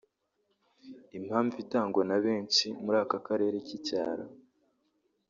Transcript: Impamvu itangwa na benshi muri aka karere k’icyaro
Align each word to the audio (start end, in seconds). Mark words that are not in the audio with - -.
Impamvu 1.17 1.55
itangwa 1.63 2.01
na 2.09 2.17
benshi 2.25 2.65
muri 2.83 2.97
aka 3.03 3.17
karere 3.27 3.57
k’icyaro 3.65 4.25